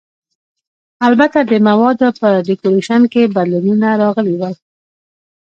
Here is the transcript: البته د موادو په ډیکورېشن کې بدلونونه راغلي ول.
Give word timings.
البته 1.07 1.39
د 1.49 1.53
موادو 1.67 2.07
په 2.19 2.29
ډیکورېشن 2.47 3.01
کې 3.13 3.31
بدلونونه 3.35 3.89
راغلي 4.03 4.35
ول. 4.37 4.55